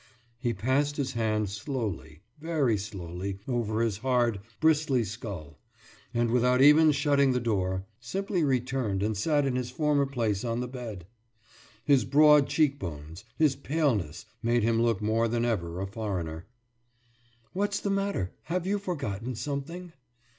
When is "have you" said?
18.45-18.79